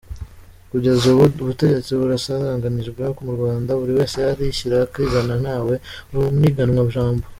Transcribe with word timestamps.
Kugeza 0.71 1.03
ubu 1.11 1.25
ubutegetsi 1.43 1.91
burasaranganijwe 1.99 3.01
mu 3.25 3.31
Rwanda, 3.37 3.69
buri 3.79 3.91
wese 3.97 4.17
arishyira 4.31 4.75
akizana, 4.85 5.33
ntawe 5.43 5.73
uniganwa 6.35 6.81
ijambo. 6.89 7.23